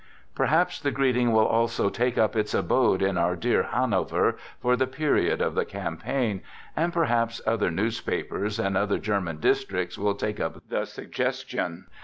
[0.33, 4.87] Perhaps the greeting will also take up its abode in our dear Hanover for the
[4.87, 6.41] period of the campaign,
[6.75, 11.85] and perhaps other newspapers and other German districts will take up the suggestion.